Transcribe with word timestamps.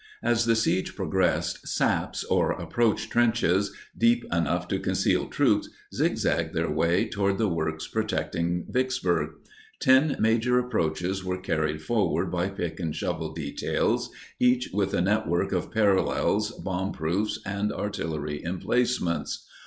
As 0.23 0.45
the 0.45 0.55
siege 0.55 0.95
progressed, 0.95 1.67
"saps" 1.67 2.23
or 2.23 2.53
"approach 2.53 3.07
trenches," 3.11 3.71
deep 3.95 4.25
enough 4.33 4.67
to 4.69 4.79
conceal 4.79 5.27
troops, 5.27 5.69
zigzagged 5.93 6.55
their 6.55 6.71
way 6.71 7.07
toward 7.07 7.37
the 7.37 7.47
works 7.47 7.87
protecting 7.87 8.65
Vicksburg. 8.67 9.29
Ten 9.79 10.17
major 10.19 10.57
approaches 10.57 11.23
were 11.23 11.37
carried 11.39 11.83
forward 11.83 12.31
by 12.31 12.49
pick 12.49 12.79
and 12.79 12.95
shovel 12.95 13.31
details, 13.31 14.09
each 14.39 14.71
with 14.73 14.95
a 14.95 15.01
network 15.01 15.51
of 15.51 15.69
parallels, 15.69 16.49
bomb 16.49 16.93
proofs, 16.93 17.37
and 17.45 17.71
artillery 17.71 18.43
emplacements. 18.43 19.47